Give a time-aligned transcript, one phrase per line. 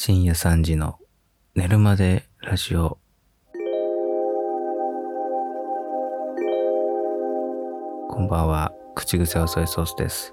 [0.00, 0.96] 深夜3時の
[1.56, 2.98] 寝るまでラジオ。
[8.08, 10.32] こんばんは、口癖はソイソースです。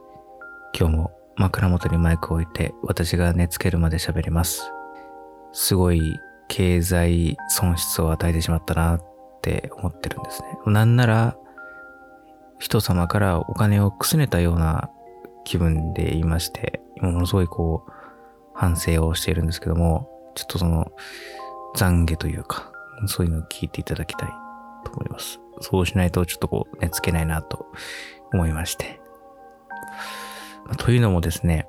[0.79, 4.71] 今日も枕元にマイクを置いて私が寝つけるまで喋ります。
[5.51, 5.99] すごい
[6.47, 9.03] 経済損失を与えてしまったなっ
[9.41, 10.47] て思ってるんですね。
[10.67, 11.35] なんなら
[12.59, 14.91] 人様からお金をくすねたような
[15.43, 17.94] 気分でいまして、ものすごいこう
[18.55, 20.91] 反省をしているんですけども、ちょっとその
[21.75, 22.71] 懺悔というか、
[23.07, 24.29] そういうのを聞いていただきたい
[24.85, 25.39] と思います。
[25.61, 27.67] そうしないとちょっとこう寝つけないなと
[28.33, 28.99] 思いまして。
[30.77, 31.67] というのもですね、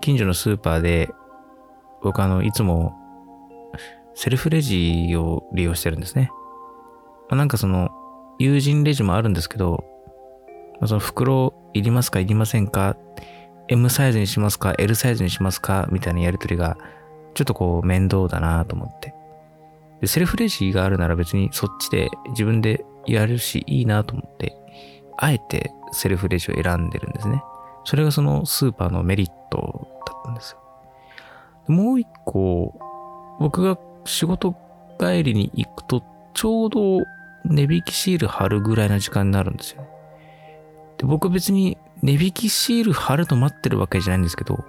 [0.00, 1.10] 近所のスーパーで
[2.02, 2.94] 僕あの、いつも
[4.14, 6.30] セルフレジを利用してるんですね。
[7.28, 7.90] まあなんかその、
[8.38, 9.84] 友人レジもあるんですけど、
[10.80, 12.96] まあその袋いりますかいりませんか
[13.68, 16.76] ?M サイズにしますか ?L サイズにしますかみたいなやりとりが、
[17.34, 19.14] ちょっとこう面倒だなと思って。
[20.00, 24.56] で、セルフレジがあるなら別にそっちで自分でやるしいいなと思って、
[25.18, 27.42] あえてセルフレジを選んでるんですね。
[27.84, 30.60] それがそのスーパーのメリットだったんですよ。
[31.68, 32.78] もう一個、
[33.40, 34.54] 僕が仕事
[34.98, 36.02] 帰りに行くと、
[36.34, 36.98] ちょうど
[37.44, 39.88] 値引きシール貼るぐらいな時間になるんですよね。
[40.98, 44.64] で僕別に値引きシール貼ると待ってるわけじゃないんですけど、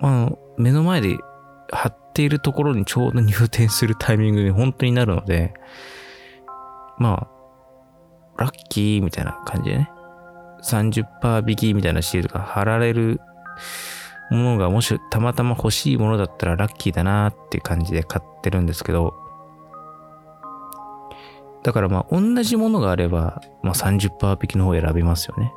[0.00, 1.18] あの、目の前で
[1.70, 5.54] 貼っているところにちょうど入店するタイミングに本当になるので、
[6.98, 7.28] ま
[8.36, 9.90] あ、ラッキーみたいな感じでね、
[10.62, 13.20] 30%引きみたいなシールが貼られる
[14.30, 19.14] ものがもしたまたま欲しいものだったらラッキーだなーっていう感じで買ってるんですけど、
[21.62, 25.52] だからまあ同じものがあれば、まあ30%引きの方を選びますよね。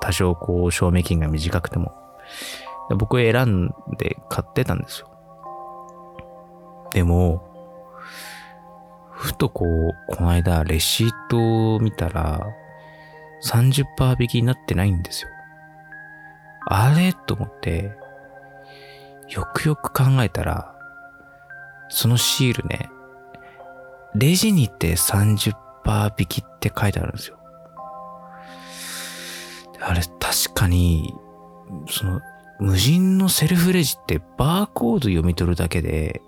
[0.00, 1.92] 多少こう賞味期限が短くても。
[2.98, 5.10] 僕選んで買ってたんですよ。
[6.92, 7.42] でも、
[9.10, 12.46] ふとこう、この間レシートを見たら、
[13.42, 15.30] 30%引きになってないんですよ。
[16.68, 17.12] あれ？
[17.12, 17.96] と思って、
[19.28, 20.74] よくよく考えたら、
[21.88, 22.88] そのシールね、
[24.14, 25.54] レジにて30%
[26.18, 27.35] 引きって書いてあるんですよ。
[29.80, 31.14] あれ、確かに、
[31.88, 32.20] その、
[32.58, 36.22] 無人のセルフレジってバーコード読み取るだけで、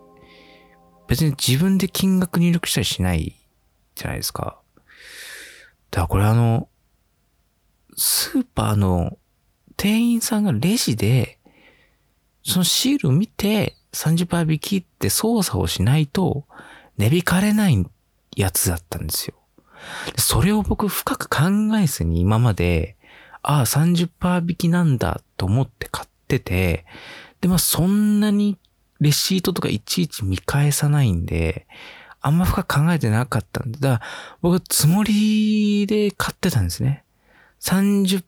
[1.06, 3.34] 別に自分で金額入力したりしない
[3.94, 4.60] じゃないですか。
[5.90, 6.68] だからこれあの、
[7.96, 9.18] スーパーの
[9.76, 11.38] 店員さんがレジで、
[12.44, 16.46] そのシールを見て30%引きって操作をしないと
[16.98, 17.86] 値引かれない
[18.36, 19.34] やつだったんですよ。
[20.16, 22.97] それを僕深く考えずに今まで、
[23.48, 26.84] ああ30%引きなんだと思って買ってて、
[27.40, 28.58] で、まあそんなに
[29.00, 31.66] レシートとかいちいち見返さないんで、
[32.20, 34.10] あんま深く考えてなかったんで、だから
[34.42, 37.04] 僕つもりで買ってたんですね。
[37.60, 38.22] 30%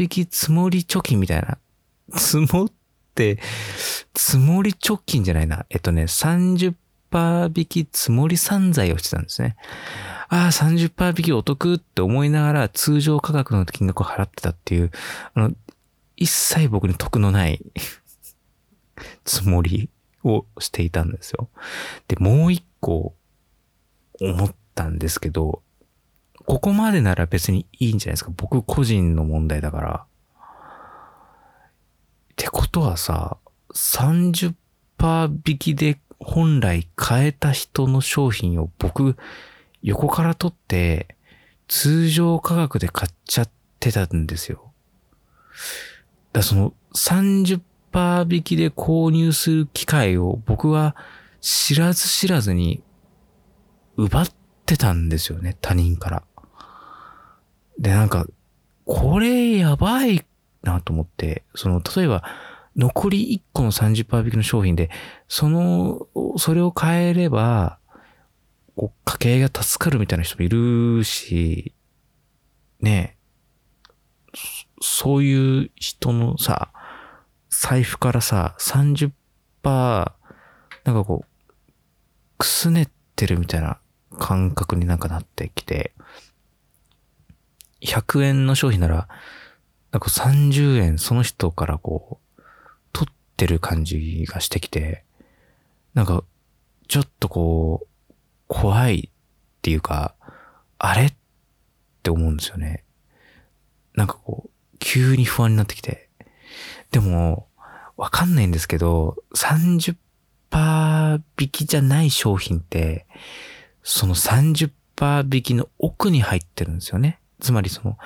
[0.00, 1.58] 引き積もり貯金みたいな。
[2.16, 2.72] 積もっ
[3.16, 3.40] て、
[4.14, 5.66] 積もり貯金じゃないな。
[5.70, 9.56] えっとね、30%引き積もり散財をしてたんですね。
[10.28, 14.90] ああ、30%引きお得って思いながら通常価格の金額を払ってたっていう、
[15.34, 15.52] あの、
[16.16, 17.60] 一切僕に得のない
[19.24, 19.90] つもり
[20.24, 21.48] をしていたんですよ。
[22.08, 23.14] で、もう一個
[24.20, 25.62] 思ったんですけど、
[26.46, 28.32] ここまでなら別にいいんじゃないですか。
[28.36, 30.06] 僕個人の問題だから。
[32.32, 33.38] ってことはさ、
[33.74, 34.54] 30%
[35.46, 39.16] 引きで本来買えた人の商品を僕
[39.82, 41.16] 横から取って
[41.68, 43.50] 通常価格で買っちゃっ
[43.80, 44.72] てたんですよ。
[46.32, 50.96] だその30%引きで購入する機会を僕は
[51.40, 52.82] 知らず知らずに
[53.96, 54.28] 奪っ
[54.66, 56.22] てたんですよね、他人から。
[57.78, 58.26] で、なんか、
[58.84, 60.24] これやばい
[60.62, 62.24] なと思って、その、例えば、
[62.76, 64.90] 残り1個の30%引きの商品で、
[65.28, 66.06] その、
[66.36, 67.78] それを変えれば、
[68.76, 71.74] こう家計が助かるみたいな人もいるし、
[72.80, 73.16] ね
[74.34, 74.38] え、
[74.80, 76.70] そういう人のさ、
[77.48, 79.12] 財布からさ、30%、
[79.64, 81.26] なんかこう、
[82.38, 83.80] くすねってるみたいな
[84.18, 85.92] 感覚になんかなってきて、
[87.80, 89.08] 100円の商品なら、
[89.90, 92.42] なんか30円その人からこう、
[92.92, 95.04] 取ってる感じがしてきて、
[95.94, 96.24] なんか、
[96.88, 97.95] ちょっとこう、
[99.66, 100.14] っていうか、
[100.78, 101.06] あれ？
[101.06, 101.14] っ
[102.04, 102.84] て思うんですよね。
[103.94, 106.08] なんかこう、急に不安になってきて。
[106.92, 107.48] でも、
[107.96, 109.96] わかんないんですけど、30%
[111.40, 113.08] 引きじゃない商品って、
[113.82, 114.70] その30%
[115.34, 117.18] 引きの奥に入ってるんですよね。
[117.40, 117.98] つまりその、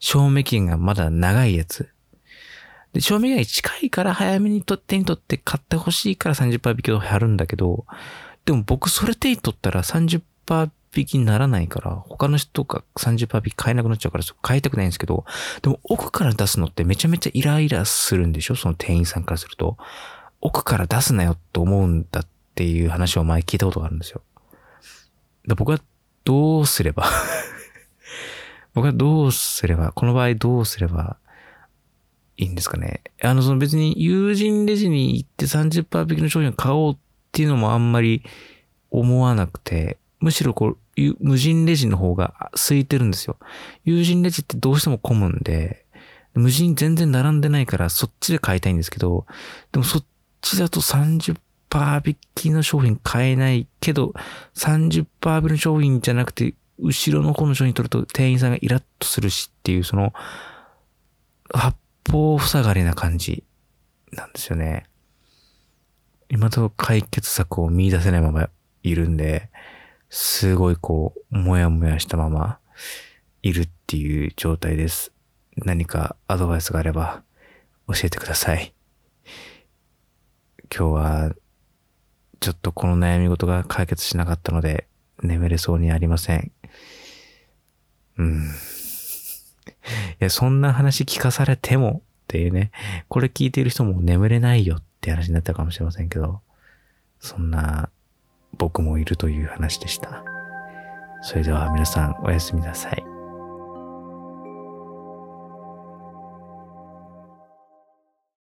[0.00, 1.90] 賞味期限がまだ長いやつ。
[2.92, 7.86] で、賞味期限が近いから早めにと手に取って買ってほしいから30%引きをやるんだけど、
[8.44, 10.22] でも僕それ手に取ったら30%
[10.96, 15.24] 引きにならないから、他の人が30%引き買えなくなっちゃうから買いたくないんですけど、
[15.62, 18.56] でも奥から出すのってめちゃめちゃイライラするんでしょ？
[18.56, 19.76] その店員さんからすると。
[20.40, 24.20] 奥から出すなよと思うんだっていう話を前聞いたことがあるんですよ。
[25.48, 25.80] で僕は
[26.24, 27.06] どうすれば
[28.74, 31.16] 僕はどうすれば、この場合どうすれば
[32.36, 33.02] いいんですかね？
[33.22, 36.96] あの、その別に友人レジに行って30%引きの商品を買おうっ
[37.32, 38.22] ていうのもあんまり
[38.90, 40.78] 思わなくて、むしろこう、
[41.20, 43.36] 無人レジの方が空いてるんですよ。
[43.84, 45.84] 友人レジってどうしても混むんで、
[46.32, 49.26] 無人全然並んでないからそっちで買いたいんですけど、
[49.70, 50.04] でもそっ
[50.40, 51.36] ちだと30%
[52.08, 54.14] 引きの商品買えないけど、
[54.54, 60.14] 30%引きの商品じゃなくて、後ろの方の商品取ると店員さんがイラッとするしっていう、その、
[61.52, 61.76] 八
[62.10, 63.44] 方塞がりな感じ
[64.10, 64.86] なんですよね。
[66.30, 68.48] 今と解決策を見出せないまま
[68.82, 69.50] いるんで、
[70.10, 72.58] すごいこう、もやもやしたまま
[73.42, 75.12] いるっていう状態です。
[75.56, 77.22] 何かアドバイスがあれば
[77.88, 78.74] 教えてください。
[80.74, 81.34] 今日は
[82.40, 84.86] ちょっとこの悩み事が解決しなかったので
[85.22, 86.52] 眠れそうにありません。
[88.18, 88.44] うん。
[88.44, 88.46] い
[90.18, 92.70] や、そんな話聞かされてもっていうね、
[93.08, 96.40] これ聞いている人も眠れないよって話になったかもしれませんけど、
[97.20, 97.90] そんな
[98.58, 100.22] 僕もいるという話でした。
[101.22, 103.13] それでは皆さんおやすみなさい。